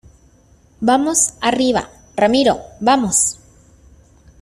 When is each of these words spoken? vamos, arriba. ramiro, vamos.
vamos, 0.79 1.35
arriba. 1.41 1.91
ramiro, 2.15 2.59
vamos. 2.79 3.37